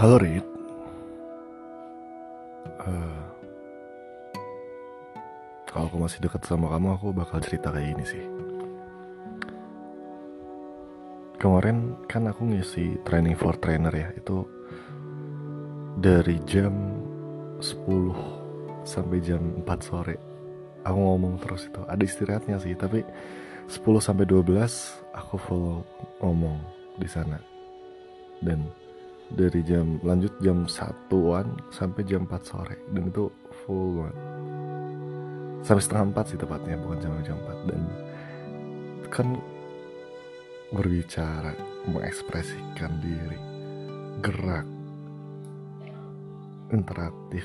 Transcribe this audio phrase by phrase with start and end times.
[0.00, 0.46] Halo Rit.
[2.88, 3.20] Eh,
[5.68, 8.24] Kalau aku masih dekat sama kamu Aku bakal cerita kayak gini sih.
[11.36, 14.08] Kemarin kan aku ngisi training for trainer ya.
[14.16, 14.48] Itu
[16.00, 16.96] dari jam
[17.60, 17.68] 10
[18.88, 20.16] sampai jam 4 sore.
[20.80, 21.84] Aku ngomong terus itu.
[21.84, 23.04] Ada istirahatnya sih Tapi
[23.68, 24.48] 10 sampai 12
[25.12, 25.84] aku full
[26.24, 26.56] ngomong
[26.96, 27.36] di sana.
[28.40, 28.64] Dan
[29.30, 32.76] dari jam lanjut jam satuan sampai jam 4 sore.
[32.90, 33.30] Dan itu
[33.64, 34.16] full banget.
[35.60, 37.80] Sampai setengah empat sih tepatnya bukan jam jam 4 dan
[39.10, 39.28] kan
[40.70, 41.52] berbicara
[41.90, 43.38] mengekspresikan diri
[44.22, 44.66] gerak
[46.70, 47.42] interaktif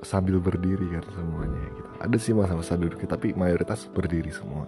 [0.00, 1.90] sambil berdiri kan semuanya gitu.
[2.00, 4.64] Ada sih masa-masa duduk tapi mayoritas berdiri semua.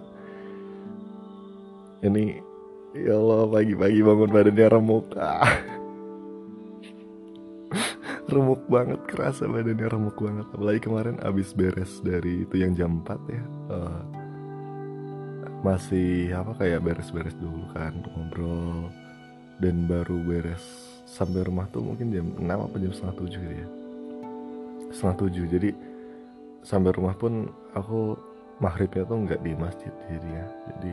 [2.05, 2.52] Ini
[2.93, 5.05] ya Allah pagi-pagi bangun badannya remuk.
[5.17, 5.49] Ah.
[8.33, 10.47] remuk banget kerasa badannya remuk banget.
[10.53, 13.43] Apalagi kemarin abis beres dari itu yang jam 4 ya.
[13.73, 14.01] Eh,
[15.65, 18.89] masih apa kayak beres-beres dulu kan ngobrol.
[19.57, 20.63] Dan baru beres
[21.09, 23.67] sampai rumah tuh mungkin jam 6 apa jam setengah 7 gitu ya.
[24.93, 25.69] Setengah 7 jadi
[26.63, 28.15] sampai rumah pun aku
[28.63, 30.91] maghribnya tuh nggak di masjid jadi ya jadi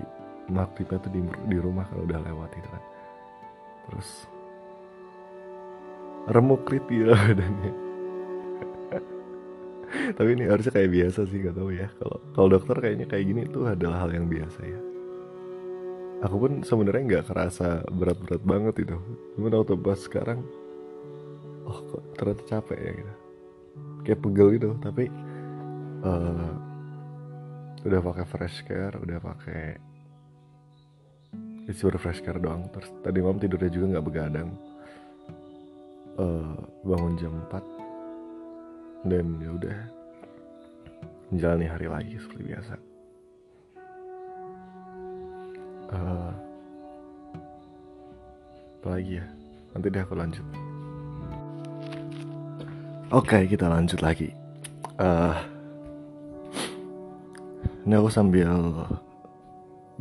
[0.49, 2.83] maghribnya tuh di, di rumah kalau udah lewat gitu kan.
[3.91, 4.09] Terus
[6.31, 7.73] remuk rit gitu badannya.
[9.91, 11.89] Tapi ini harusnya kayak biasa sih gak tahu ya.
[11.99, 14.81] Kalau kalau dokter kayaknya kayak gini tuh adalah hal yang biasa ya.
[16.21, 18.97] Aku pun sebenarnya nggak kerasa berat-berat banget itu.
[19.35, 20.45] Cuman waktu pas sekarang
[21.65, 23.13] oh kok ternyata capek ya gitu.
[24.05, 25.05] Kayak pegel gitu tapi
[26.05, 26.53] eh,
[27.81, 29.90] udah pakai fresh care udah pakai
[31.69, 31.83] isi
[32.23, 32.69] care doang.
[32.73, 34.49] Terus tadi malam tidurnya juga nggak begadang.
[36.21, 37.65] Eh, bangun jam 4
[39.09, 39.79] dan ya udah
[41.33, 42.75] menjalani hari lagi seperti biasa.
[45.91, 46.33] Eh,
[48.81, 49.27] apa lagi ya?
[49.73, 50.47] Nanti deh aku lanjut.
[53.11, 54.29] Oke kita lanjut lagi.
[55.01, 55.37] Eh,
[57.89, 58.53] ini aku sambil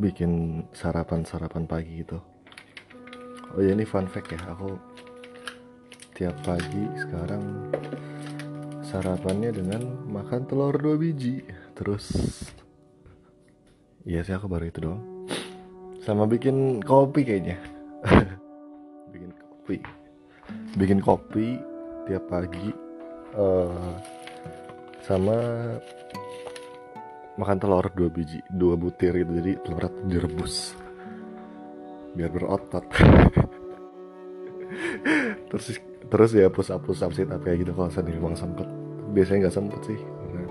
[0.00, 2.16] bikin sarapan-sarapan pagi gitu.
[3.52, 4.80] Oh ya ini fun fact ya, aku
[6.16, 7.68] tiap pagi sekarang
[8.80, 11.44] sarapannya dengan makan telur dua biji.
[11.76, 12.08] Terus
[14.00, 15.04] Iya sih aku baru itu doang.
[16.00, 17.60] Sama bikin kopi kayaknya.
[19.12, 19.76] bikin kopi.
[20.80, 21.60] Bikin kopi
[22.08, 22.72] tiap pagi
[23.30, 23.92] eh
[25.06, 25.38] sama
[27.38, 30.76] makan telur dua biji dua butir itu jadi tuh direbus.
[32.16, 32.84] Biar berotot.
[35.50, 38.66] Terus terus ya push up push up sit up kayak gitu kalau sendiri memang sempet.
[39.10, 40.42] Biasanya nggak sempet sih karena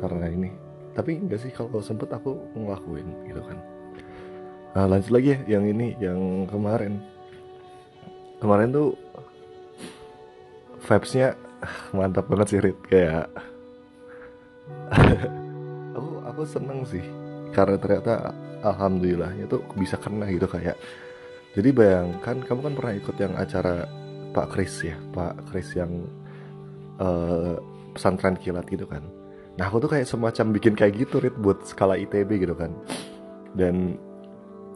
[0.00, 0.50] karena ini.
[0.96, 3.58] Tapi enggak sih kalau sempet aku ngelakuin gitu kan.
[4.74, 7.04] Nah, lanjut lagi ya yang ini yang kemarin.
[8.40, 8.88] Kemarin tuh
[10.84, 11.36] vibesnya
[11.96, 12.78] mantap banget sih Rit.
[12.88, 13.28] Kayak
[15.96, 17.04] aku aku seneng sih
[17.52, 18.32] karena ternyata
[18.64, 20.78] alhamdulillahnya tuh bisa kena gitu kayak
[21.54, 23.86] jadi bayangkan kamu kan pernah ikut yang acara
[24.34, 25.92] Pak Kris ya Pak Kris yang
[26.98, 27.56] eh,
[27.94, 29.06] pesantren kilat gitu kan.
[29.54, 32.74] Nah aku tuh kayak semacam bikin kayak gitu Rit buat skala ITB gitu kan.
[33.54, 33.94] Dan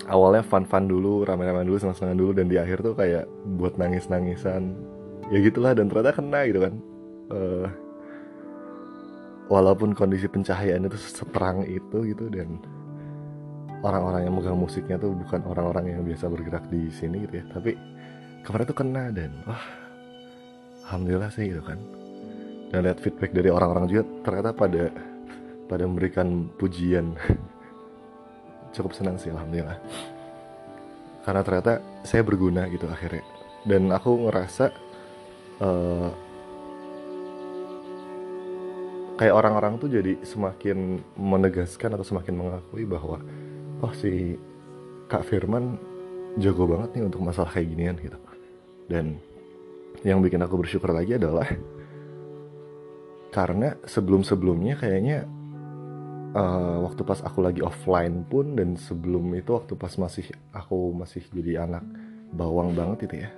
[0.07, 3.27] awalnya fun-fun dulu rame-rame dulu senang-senang dulu dan di akhir tuh kayak
[3.59, 4.79] buat nangis-nangisan.
[5.35, 6.75] Ya gitulah dan ternyata kena gitu kan.
[7.35, 7.67] Eh,
[9.49, 12.61] walaupun kondisi pencahayaan itu seterang itu gitu dan
[13.81, 17.45] orang-orang yang megang musiknya tuh bukan orang-orang yang biasa bergerak di sini gitu ya.
[17.51, 17.73] Tapi
[18.45, 19.65] kemarin tuh kena dan wah
[20.89, 21.81] alhamdulillah sih gitu kan.
[22.69, 24.93] Dan lihat feedback dari orang-orang juga ternyata pada
[25.69, 27.17] pada memberikan pujian
[28.77, 29.81] cukup senang sih alhamdulillah.
[31.25, 31.73] Karena ternyata
[32.05, 33.25] saya berguna gitu akhirnya.
[33.65, 34.65] Dan aku ngerasa
[35.61, 36.09] eh,
[39.19, 43.19] kayak orang-orang tuh jadi semakin menegaskan atau semakin mengakui bahwa
[43.83, 44.39] oh si
[45.11, 45.75] Kak Firman
[46.39, 48.19] jago banget nih untuk masalah kayak ginian gitu.
[48.87, 49.19] Dan
[50.07, 51.51] yang bikin aku bersyukur lagi adalah
[53.35, 55.27] karena sebelum-sebelumnya kayaknya
[56.33, 61.27] eh, waktu pas aku lagi offline pun dan sebelum itu waktu pas masih aku masih
[61.35, 61.83] jadi anak
[62.31, 63.31] bawang banget itu ya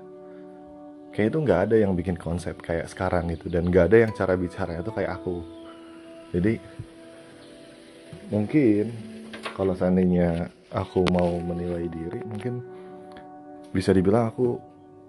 [1.11, 3.49] kayak itu nggak ada yang bikin konsep kayak sekarang gitu.
[3.49, 5.60] Dan nggak ada yang cara bicaranya tuh kayak aku
[6.31, 6.59] jadi
[8.31, 8.95] mungkin
[9.55, 12.63] kalau seandainya aku mau menilai diri mungkin
[13.75, 14.59] bisa dibilang aku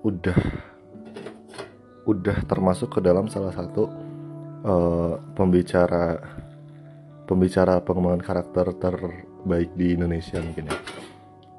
[0.02, 0.38] udah
[2.10, 3.86] udah termasuk ke dalam salah satu
[4.66, 6.18] uh, pembicara
[7.30, 10.78] pembicara pengembangan karakter terbaik di Indonesia mungkin ya.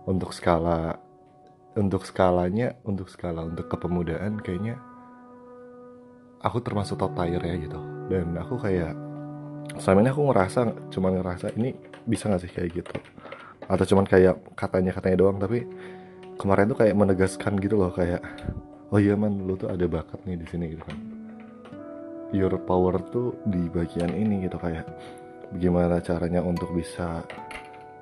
[0.03, 0.99] Untuk skala
[1.79, 4.77] untuk skalanya untuk skala untuk kepemudaan kayaknya
[6.43, 7.81] aku termasuk top tier ya gitu.
[8.11, 9.12] Dan aku kayak
[9.79, 10.61] selama ini aku ngerasa
[10.93, 11.75] cuman ngerasa ini
[12.07, 12.95] bisa gak sih kayak gitu?
[13.67, 15.65] Atau cuman kayak katanya katanya doang tapi
[16.37, 18.21] kemarin tuh kayak menegaskan gitu loh kayak
[18.93, 20.99] oh iya man lu tuh ada bakat nih di sini gitu kan.
[22.33, 24.89] Your power tuh di bagian ini gitu kayak
[25.61, 27.21] gimana caranya untuk bisa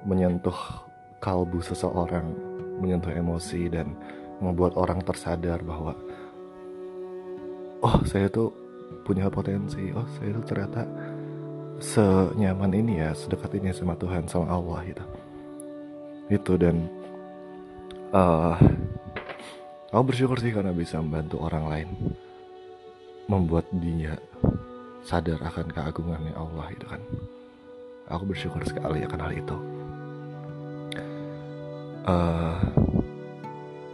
[0.06, 0.87] menyentuh
[1.21, 2.31] kalbu seseorang
[2.81, 3.93] menyentuh emosi dan
[4.41, 5.93] membuat orang tersadar bahwa
[7.85, 8.55] oh saya tuh
[9.05, 10.83] punya potensi oh saya tuh ternyata
[11.81, 15.05] senyaman ini ya sedekat ini sama Tuhan sama Allah gitu.
[16.31, 16.87] Itu dan
[18.12, 18.55] uh,
[19.91, 21.88] aku bersyukur sih karena bisa membantu orang lain
[23.27, 24.21] membuat dia
[25.03, 27.00] sadar akan keagungannya Allah itu kan.
[28.12, 29.56] Aku bersyukur sekali akan hal itu.
[32.00, 32.59] Uh,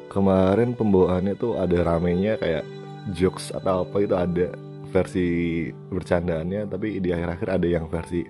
[0.08, 2.64] kemarin pembawaannya tuh ada ramenya kayak
[3.12, 4.48] jokes atau apa itu ada
[4.96, 5.26] versi
[5.68, 8.24] bercandaannya tapi di akhir-akhir ada yang versi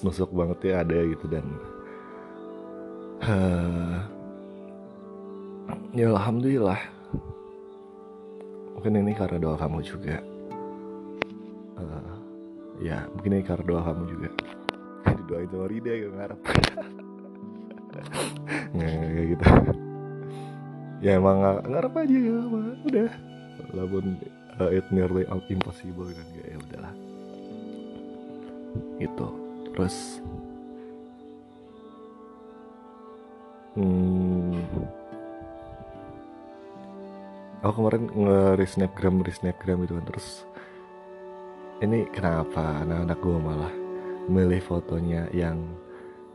[0.00, 1.44] nusuk banget ya ada gitu dan
[3.26, 3.98] uh,
[5.92, 6.80] ya alhamdulillah.
[8.76, 10.20] Mungkin ini karena doa kamu juga.
[11.76, 12.16] Uh,
[12.80, 14.28] ya mungkin ini karena doa kamu juga.
[15.24, 16.40] Didoain sama Rida gak ngarep.
[18.76, 19.46] Nggak gitu.
[21.00, 22.36] Ya emang ngarep aja ya
[22.86, 23.10] udah.
[23.72, 24.04] Walaupun
[24.60, 26.26] uh, it nearly impossible kan?
[26.34, 26.92] Ya udahlah.
[29.00, 29.28] Gitu.
[29.76, 29.96] Terus?
[33.76, 34.56] Hmm,
[37.60, 40.04] aku kemarin nge-snapgram snapgram itu kan.
[40.08, 40.28] Terus
[41.84, 43.74] ini kenapa anak-anak gue malah
[44.32, 45.60] milih fotonya yang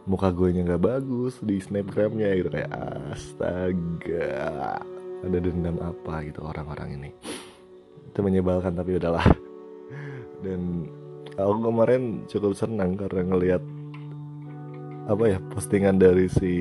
[0.06, 2.72] muka gue nya nggak bagus di snapgramnya gitu kayak
[3.14, 4.82] astaga
[5.22, 7.10] ada dendam apa gitu orang-orang ini
[8.10, 9.26] itu menyebalkan tapi udahlah.
[10.42, 10.90] Dan
[11.38, 13.62] aku kemarin cukup senang karena ngelihat
[15.10, 16.54] apa ya postingan dari si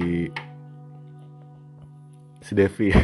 [2.44, 2.90] si Devi.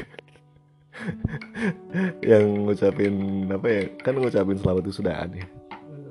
[2.30, 3.14] Yang ngucapin
[3.52, 5.46] apa ya kan ngucapin selamat itu sudah aneh.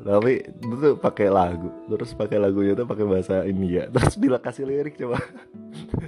[0.05, 1.73] Tapi itu tuh pakai lagu.
[1.89, 3.89] Terus pakai lagunya tuh pakai bahasa India.
[3.93, 5.17] Terus bila kasih lirik coba.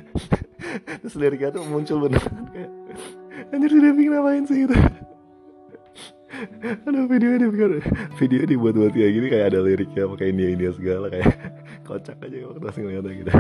[1.02, 2.72] Terus liriknya tuh muncul beneran kayak
[3.50, 4.68] anjir si Devi ngapain sih?
[4.68, 4.76] itu
[6.62, 7.48] ada video ini
[8.18, 11.34] video dibuat-buat kayak gini kayak ada liriknya pakai India India segala kayak
[11.86, 13.32] kocak aja waktu pas ngeliatnya gitu.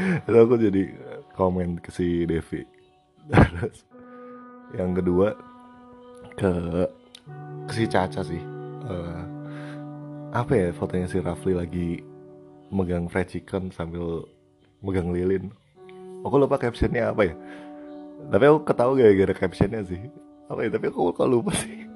[0.00, 0.82] Terus aku jadi
[1.36, 2.64] komen ke si Devi.
[3.28, 3.84] Terus
[4.72, 5.36] yang kedua
[6.40, 6.52] ke
[7.68, 8.40] si Caca sih.
[8.88, 9.22] Uh,
[10.32, 11.88] apa ya fotonya si Rafli lagi
[12.72, 14.24] megang fried chicken sambil
[14.80, 15.52] megang lilin.
[16.24, 17.34] Aku lupa captionnya apa ya
[18.28, 20.02] tapi aku ketahui gara-gara captionnya sih.
[20.50, 21.88] Apa ya tapi aku kok lupa sih.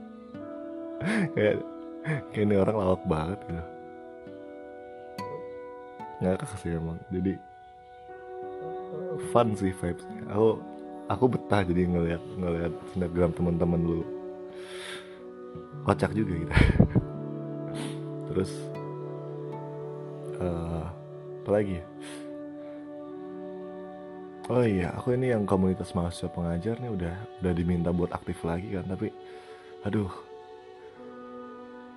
[1.37, 1.61] Kayak
[2.33, 3.65] kayak ini orang lawak banget gitu.
[6.25, 6.99] Nggak sih emang.
[7.13, 7.33] Jadi
[9.35, 10.23] fun sih vibesnya.
[10.33, 10.63] Aku
[11.13, 14.01] aku betah jadi ngeliat ngeliat snapgram teman-teman lu.
[15.85, 16.55] Kocak juga gitu.
[18.33, 18.51] Terus
[20.41, 20.89] uh,
[21.45, 21.94] apa lagi ya
[24.51, 28.73] oh iya aku ini yang komunitas mahasiswa pengajar nih udah udah diminta buat aktif lagi
[28.75, 29.09] kan tapi
[29.85, 30.11] aduh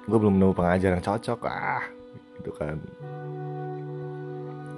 [0.08, 1.84] gue belum nemu pengajar yang cocok ah
[2.40, 2.80] gitu kan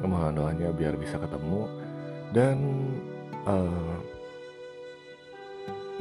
[0.01, 1.69] mohon doanya biar bisa ketemu
[2.33, 2.57] dan
[3.45, 3.97] uh,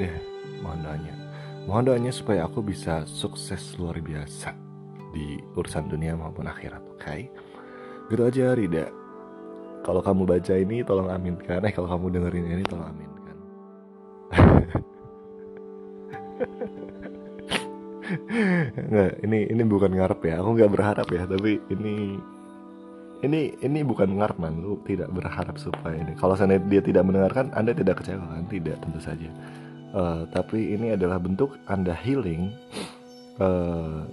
[0.01, 0.21] ya yeah,
[0.65, 1.19] mohon doanya
[1.69, 4.57] Mohon doanya supaya aku bisa sukses luar biasa
[5.13, 6.97] di urusan dunia maupun akhirat, oke?
[6.97, 7.29] Okay?
[8.09, 8.89] Gitu aja Rida.
[9.89, 11.65] Kalau kamu baca ini tolong aminkan.
[11.65, 13.37] Eh kalau kamu dengerin ini tolong aminkan.
[18.89, 20.45] Nggak, ini ini bukan ngarep ya.
[20.45, 22.21] Aku nggak berharap ya, tapi ini
[23.25, 24.61] ini ini bukan ngarep man.
[24.61, 26.13] Lu tidak berharap supaya ini.
[26.21, 28.45] Kalau sana dia tidak mendengarkan, Anda tidak kecewa kan?
[28.49, 29.33] Tidak, tentu saja
[29.95, 32.53] uh, tapi ini adalah bentuk anda healing
[33.41, 34.05] uh,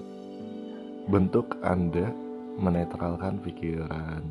[1.10, 2.12] bentuk anda
[2.56, 4.24] menetralkan pikiran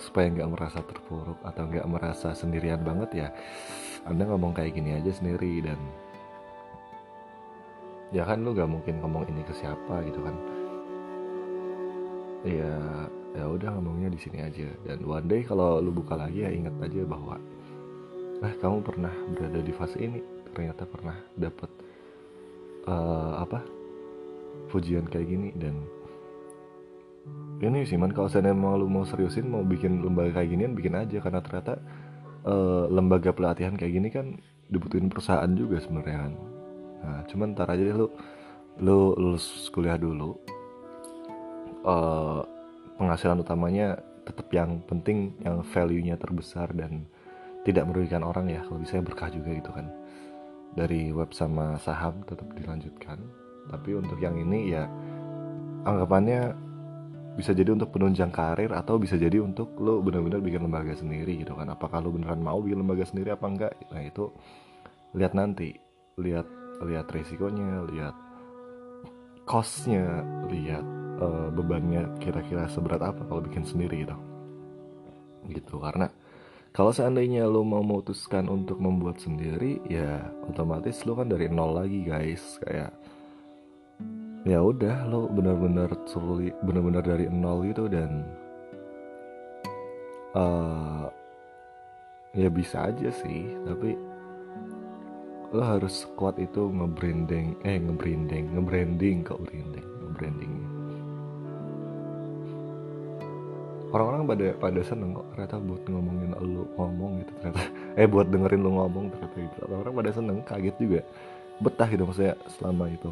[0.00, 3.28] supaya nggak merasa terpuruk atau nggak merasa sendirian banget ya
[4.08, 5.76] anda ngomong kayak gini aja sendiri dan
[8.10, 10.36] ya kan lu gak mungkin ngomong ini ke siapa gitu kan.
[12.40, 12.72] Ya
[13.30, 16.74] ya udah ngomongnya di sini aja dan one day kalau lu buka lagi ya ingat
[16.82, 17.38] aja bahwa
[18.40, 20.20] nah kamu pernah berada di fase ini.
[20.50, 21.70] Ternyata pernah dapet
[22.88, 23.62] uh, apa
[24.72, 25.78] pujian kayak gini dan
[27.60, 30.96] ini sih man kalau saya emang lu mau seriusin mau bikin lembaga kayak ginian bikin
[30.96, 31.20] aja.
[31.20, 31.76] Karena ternyata
[32.48, 34.26] uh, lembaga pelatihan kayak gini kan
[34.72, 36.32] dibutuhin perusahaan juga sebenarnya kan.
[37.04, 38.08] Nah cuman ntar aja deh lu
[38.80, 40.40] lu lulus kuliah dulu
[41.84, 42.40] uh,
[42.96, 47.04] penghasilan utamanya tetap yang penting yang value-nya terbesar dan
[47.68, 48.64] tidak merugikan orang ya.
[48.64, 49.92] Kalau bisa berkah juga gitu kan.
[50.70, 53.20] Dari web sama saham tetap dilanjutkan.
[53.68, 54.86] Tapi untuk yang ini ya
[55.84, 56.69] anggapannya
[57.38, 61.54] bisa jadi untuk penunjang karir atau bisa jadi untuk lo benar-benar bikin lembaga sendiri gitu
[61.54, 61.70] kan.
[61.70, 63.72] Apakah lo beneran mau bikin lembaga sendiri apa enggak?
[63.90, 64.30] Nah itu
[65.14, 65.74] lihat nanti.
[66.20, 66.46] Lihat
[66.84, 68.16] lihat resikonya lihat
[69.44, 70.84] costnya lihat
[71.20, 74.16] uh, bebannya kira-kira seberat apa kalau bikin sendiri gitu.
[75.48, 76.12] Gitu karena
[76.70, 82.06] kalau seandainya lo mau memutuskan untuk membuat sendiri ya otomatis lo kan dari nol lagi
[82.06, 82.60] guys.
[82.62, 82.94] Kayak
[84.48, 88.24] ya udah lo benar-benar sulit benar-benar dari nol gitu dan
[90.32, 91.12] uh,
[92.32, 94.00] ya bisa aja sih tapi
[95.50, 100.52] lo harus kuat itu nge-branding eh nge-branding nge-branding ke branding nge-branding.
[103.90, 107.62] Orang-orang pada pada seneng kok ternyata buat ngomongin lo ngomong gitu ternyata.
[107.98, 109.56] Eh buat dengerin lo ngomong ternyata gitu.
[109.66, 111.00] Orang-orang pada seneng kaget juga.
[111.58, 113.10] Betah gitu maksudnya selama itu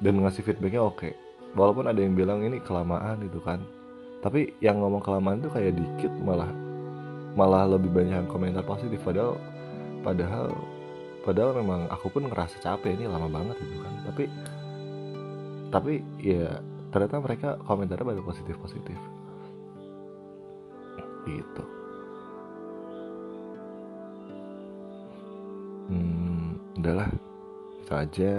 [0.00, 1.12] dan ngasih feedbacknya oke.
[1.56, 3.64] Walaupun ada yang bilang ini kelamaan gitu kan.
[4.20, 6.50] Tapi yang ngomong kelamaan itu kayak dikit malah.
[7.36, 9.00] Malah lebih banyak komentar positif.
[9.00, 9.40] Padahal
[10.04, 10.52] padahal
[11.24, 13.94] padahal memang aku pun ngerasa capek ini lama banget gitu kan.
[14.12, 14.24] Tapi
[15.72, 16.60] tapi ya
[16.92, 18.98] ternyata mereka komentarnya pada positif positif
[21.26, 21.64] gitu.
[25.90, 27.08] Hmm udahlah.
[27.82, 28.32] Itu aja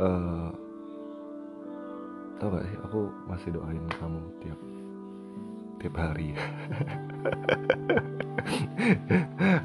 [0.00, 0.48] uh,
[2.40, 4.60] tau gak sih aku masih doain kamu tiap
[5.80, 6.36] tiap hari.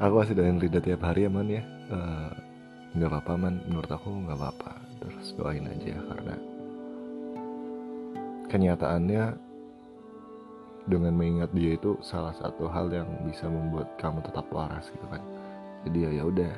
[0.04, 1.60] Aku masih doain Rida tiap hari ya man ya.
[1.92, 2.32] Uh,
[2.96, 3.60] nggak apa-apa man.
[3.68, 4.72] Menurut aku nggak apa-apa.
[5.00, 6.34] Terus doain aja karena
[8.48, 9.24] kenyataannya
[10.86, 15.20] dengan mengingat dia itu salah satu hal yang bisa membuat kamu tetap waras gitu kan.
[15.84, 16.52] Jadi ya ya udah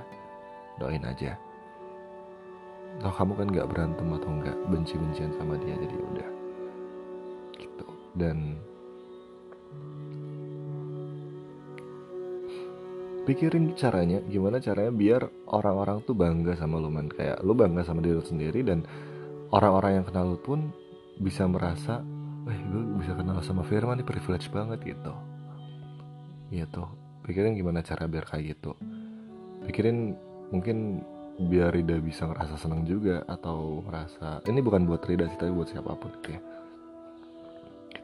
[0.79, 1.35] doain aja
[2.99, 6.29] Toh kamu kan nggak berantem atau nggak benci-bencian sama dia jadi ya udah.
[7.55, 7.87] Gitu.
[8.19, 8.39] Dan
[13.29, 17.07] pikirin caranya gimana caranya biar orang-orang tuh bangga sama lu man.
[17.07, 18.83] Kayak lu bangga sama diri lu sendiri dan
[19.55, 20.75] orang-orang yang kenal lu pun
[21.19, 22.03] bisa merasa
[22.49, 25.13] eh gue bisa kenal sama Firman ini privilege banget gitu.
[26.51, 28.73] Gitu pikirin gimana cara biar kayak gitu.
[29.69, 30.17] Pikirin
[30.49, 31.05] mungkin
[31.39, 35.71] biar Rida bisa ngerasa senang juga atau ngerasa ini bukan buat Rida sih tapi buat
[35.71, 36.43] siapa pun gitu ya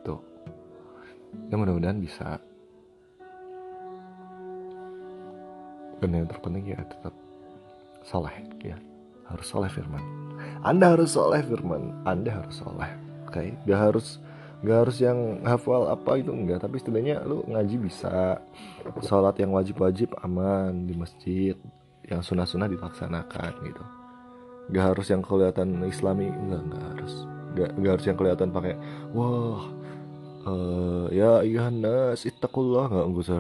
[0.05, 0.21] gitu.
[1.49, 2.37] Ya mudah-mudahan bisa.
[6.05, 7.17] Dan yang terpenting ya tetap
[8.05, 8.77] soleh ya.
[9.25, 10.05] Harus soleh Firman.
[10.61, 12.05] Anda harus soleh Firman.
[12.05, 12.93] Anda harus soleh
[13.25, 13.41] oke?
[13.41, 13.57] Okay?
[13.65, 14.21] gak harus
[14.61, 16.61] gak harus yang hafal apa itu enggak.
[16.61, 18.45] Tapi setidaknya lu ngaji bisa.
[19.01, 21.57] Sholat yang wajib-wajib aman di masjid
[22.09, 23.85] yang sunnah-sunnah dilaksanakan gitu.
[24.73, 27.15] Gak harus yang kelihatan islami enggak enggak harus.
[27.55, 28.75] Gak, gak harus yang kelihatan pakai
[29.13, 29.63] wah
[30.49, 32.89] uh, ya nas ittaqullah.
[32.89, 33.39] Nggak usah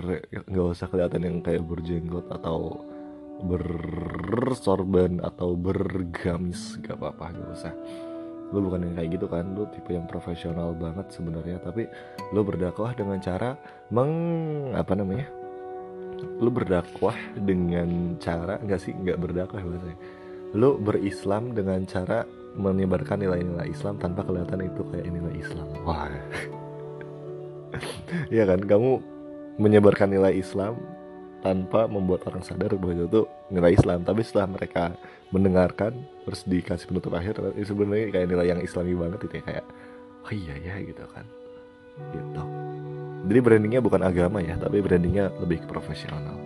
[0.49, 2.85] nggak usah kelihatan yang kayak berjenggot atau
[3.44, 7.75] bersorban atau bergamis gak apa-apa gak usah.
[8.52, 11.88] Lu bukan yang kayak gitu kan lu tipe yang profesional banget sebenarnya tapi
[12.30, 13.59] lu berdakwah dengan cara
[13.90, 15.43] meng apa namanya
[16.40, 19.98] lu berdakwah dengan cara nggak sih nggak berdakwah bahasanya
[20.54, 22.22] lu berislam dengan cara
[22.54, 25.68] menyebarkan nilai-nilai Islam tanpa kelihatan itu kayak nilai Islam.
[25.82, 26.08] Wah.
[28.30, 28.62] Ya kan?
[28.62, 29.02] Kamu
[29.58, 30.78] menyebarkan nilai Islam
[31.42, 34.06] tanpa membuat orang sadar bahwa itu nilai Islam.
[34.06, 34.94] Tapi setelah mereka
[35.34, 39.66] mendengarkan terus dikasih penutup akhir sebenarnya kayak nilai yang Islami banget itu ya kayak
[40.22, 41.26] oh iya ya gitu kan.
[42.14, 42.63] Gitu
[43.24, 46.36] jadi brandingnya bukan agama ya tapi brandingnya lebih ke profesional.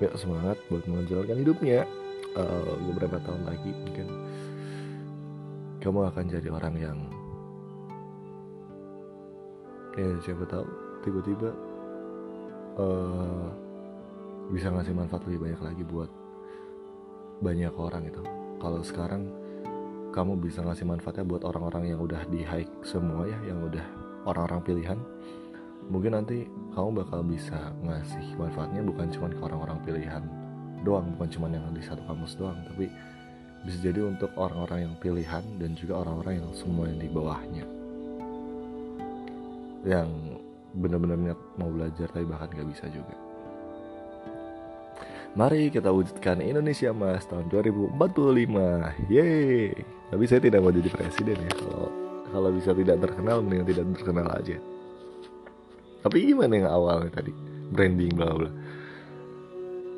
[0.00, 1.84] Ya semangat buat menjalankan hidupnya.
[2.30, 4.06] Uh, beberapa tahun lagi mungkin
[5.82, 6.98] kamu akan jadi orang yang
[9.98, 10.62] ya siapa tahu
[11.02, 11.50] tiba-tiba
[12.78, 13.50] uh,
[14.54, 16.10] bisa ngasih manfaat lebih banyak lagi buat
[17.42, 18.22] banyak orang itu
[18.60, 19.26] kalau sekarang
[20.14, 23.82] kamu bisa ngasih manfaatnya buat orang-orang yang udah di hike semua ya yang udah
[24.28, 24.98] orang-orang pilihan
[25.90, 30.22] mungkin nanti kamu bakal bisa ngasih manfaatnya bukan cuma ke orang-orang pilihan
[30.86, 32.88] doang bukan cuma yang di satu kampus doang tapi
[33.60, 37.64] bisa jadi untuk orang-orang yang pilihan dan juga orang-orang yang semua yang di bawahnya.
[39.84, 40.08] Yang
[40.80, 43.12] benar-benar niat mau belajar tapi bahkan gak bisa juga.
[45.36, 49.76] Mari kita wujudkan Indonesia Mas tahun 2045 Yeay.
[50.10, 51.52] Tapi saya tidak mau jadi presiden ya.
[51.54, 51.88] Kalau
[52.32, 54.56] kalau bisa tidak terkenal mending tidak terkenal aja
[56.00, 57.32] Tapi gimana yang awalnya tadi?
[57.70, 58.50] Branding bla bla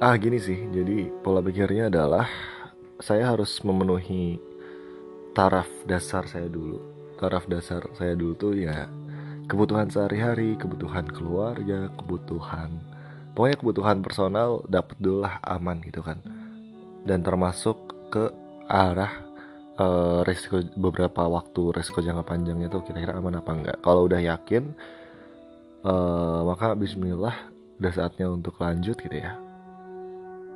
[0.03, 0.59] Ah gini sih.
[0.71, 2.27] Jadi pola pikirnya adalah
[2.99, 4.39] Saya harus memenuhi
[5.33, 6.79] Taraf dasar saya dulu.
[7.17, 8.91] Taraf dasar saya dulu tuh ya
[9.47, 12.93] Kebutuhan sehari-hari Kebutuhan keluarga Kebutuhan
[13.33, 16.21] pokoknya kebutuhan personal dapat dulu lah aman gitu kan.
[17.03, 17.77] Dan termasuk
[18.13, 18.31] ke
[18.69, 19.11] arah
[19.81, 23.77] uh, resiko beberapa waktu resiko jangka panjangnya tuh kira-kira aman apa enggak.
[23.83, 24.77] Kalau udah yakin
[25.87, 29.39] uh, maka Bismillah udah saatnya untuk lanjut gitu ya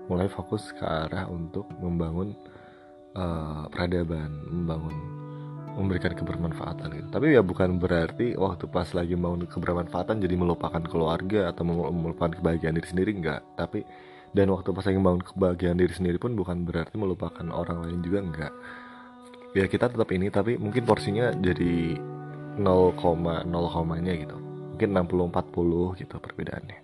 [0.07, 2.35] mulai fokus ke arah untuk membangun
[3.19, 4.95] uh, peradaban membangun
[5.77, 7.09] memberikan kebermanfaatan gitu.
[7.13, 12.81] Tapi ya bukan berarti waktu pas lagi mau kebermanfaatan jadi melupakan keluarga atau melupakan kebahagiaan
[12.81, 13.45] diri sendiri enggak.
[13.61, 13.85] Tapi
[14.33, 18.19] dan waktu pas lagi bangun kebahagiaan diri sendiri pun bukan berarti melupakan orang lain juga
[18.25, 18.53] enggak.
[19.53, 22.01] Ya kita tetap ini tapi mungkin porsinya jadi
[22.57, 24.46] 0, 0, nya gitu.
[24.77, 26.79] Mungkin 60 40 gitu perbedaannya.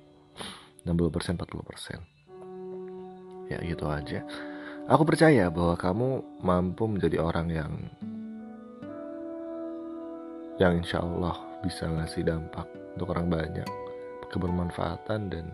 [0.89, 3.53] 60% 40%.
[3.53, 4.25] Ya gitu aja.
[4.89, 7.69] Aku percaya bahwa kamu mampu menjadi orang yang
[10.57, 12.65] yang insya Allah bisa ngasih dampak
[12.97, 13.69] untuk orang banyak
[14.33, 15.53] kebermanfaatan dan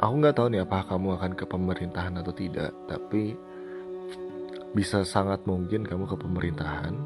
[0.00, 3.36] aku nggak tahu nih apakah kamu akan ke pemerintahan atau tidak tapi
[4.72, 6.96] bisa sangat mungkin kamu ke pemerintahan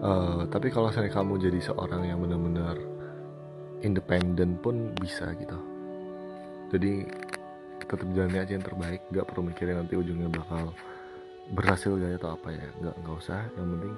[0.00, 2.76] uh, tapi kalau misalnya kamu jadi seorang yang benar-benar
[3.80, 5.58] independen pun bisa gitu
[6.72, 7.08] jadi
[7.84, 10.70] tetap jalan aja yang terbaik nggak perlu mikirin nanti ujungnya bakal
[11.50, 13.94] berhasil gak atau apa ya nggak nggak usah yang penting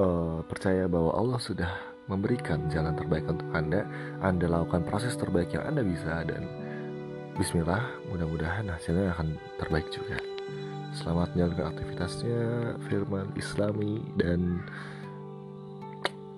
[0.00, 3.86] uh, percaya bahwa Allah sudah memberikan jalan terbaik untuk Anda.
[4.20, 6.44] Anda lakukan proses terbaik yang Anda bisa dan
[7.32, 10.31] Bismillah, mudah-mudahan hasilnya akan terbaik juga.
[10.92, 12.40] Selamat menjalankan aktivitasnya,
[12.84, 14.60] firman Islami dan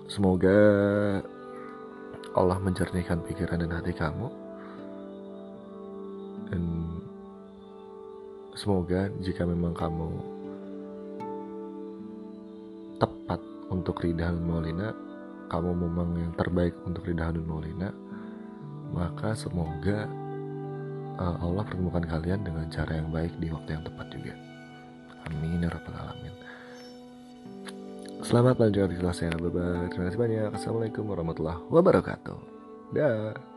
[0.07, 0.55] semoga
[2.31, 4.31] Allah menjernihkan pikiran dan hati kamu.
[6.47, 6.63] Dan
[8.55, 10.07] semoga jika memang kamu
[12.95, 14.95] tepat untuk Rida Maulina
[15.51, 17.91] kamu memang yang terbaik untuk Rida Maulina
[18.95, 20.07] maka semoga
[21.19, 24.33] uh, Allah pertemukan kalian dengan cara yang baik di waktu yang tepat juga.
[25.31, 26.33] Amin ya rabbal alamin.
[28.25, 30.49] Selamat melanjutkan kelas saya bye bye terima kasih banyak.
[30.53, 32.39] Assalamualaikum warahmatullahi wabarakatuh.
[32.93, 33.54] Dah